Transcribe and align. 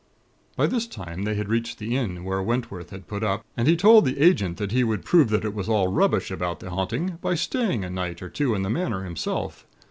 "By 0.55 0.65
this 0.65 0.87
time 0.87 1.25
they 1.25 1.35
had 1.35 1.47
reached 1.47 1.77
the 1.77 1.95
inn 1.95 2.23
where 2.23 2.41
Wentworth 2.41 2.89
had 2.89 3.07
put 3.07 3.21
up, 3.21 3.45
and 3.55 3.67
he 3.67 3.75
told 3.77 4.03
the 4.03 4.19
Agent 4.19 4.57
that 4.57 4.71
he 4.71 4.83
would 4.83 5.05
prove 5.05 5.29
that 5.29 5.45
it 5.45 5.53
was 5.53 5.69
all 5.69 5.89
rubbish 5.89 6.31
about 6.31 6.59
the 6.59 6.71
haunting, 6.71 7.19
by 7.21 7.35
staying 7.35 7.85
a 7.85 7.89
night 7.91 8.19
or 8.23 8.29
two 8.31 8.55
in 8.55 8.63
the 8.63 8.69
Manor 8.71 9.03
himself. 9.03 9.63